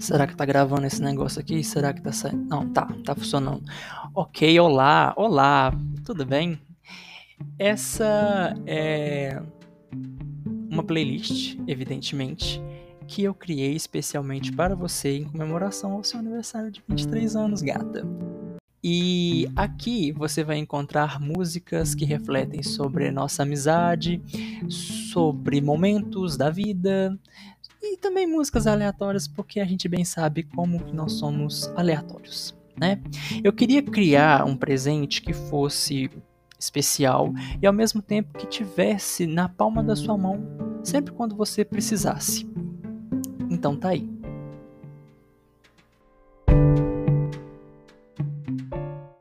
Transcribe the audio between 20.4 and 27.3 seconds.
vai encontrar músicas que refletem sobre nossa amizade, sobre momentos da vida,